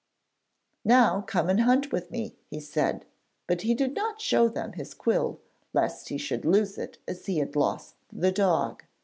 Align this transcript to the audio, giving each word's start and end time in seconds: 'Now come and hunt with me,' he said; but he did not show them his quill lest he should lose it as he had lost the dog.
'Now 0.83 1.21
come 1.27 1.47
and 1.47 1.59
hunt 1.61 1.91
with 1.91 2.09
me,' 2.09 2.35
he 2.49 2.59
said; 2.59 3.05
but 3.45 3.61
he 3.61 3.75
did 3.75 3.93
not 3.93 4.19
show 4.19 4.47
them 4.49 4.71
his 4.73 4.95
quill 4.95 5.39
lest 5.73 6.09
he 6.09 6.17
should 6.17 6.43
lose 6.43 6.79
it 6.79 6.97
as 7.07 7.27
he 7.27 7.37
had 7.37 7.55
lost 7.55 7.93
the 8.11 8.31
dog. 8.31 8.81